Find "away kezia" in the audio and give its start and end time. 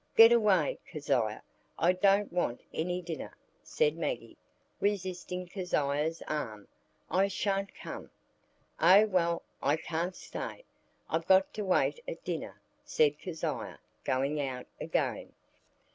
0.31-1.43